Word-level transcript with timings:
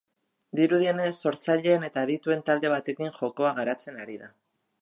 Dirudienez 0.59 1.11
sortzaileen 1.25 1.85
eta 1.89 2.07
adituen 2.07 2.43
talde 2.49 2.75
batekin 2.77 3.15
jokoa 3.23 3.53
garatzen 3.61 4.05
ari 4.07 4.19
da. 4.25 4.33